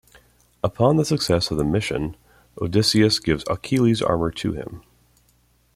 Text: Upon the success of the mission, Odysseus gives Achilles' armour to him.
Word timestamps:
Upon 0.63 0.97
the 0.97 1.05
success 1.05 1.51
of 1.51 1.59
the 1.59 1.63
mission, 1.63 2.17
Odysseus 2.59 3.19
gives 3.19 3.43
Achilles' 3.47 4.01
armour 4.01 4.31
to 4.31 4.53
him. 4.53 4.81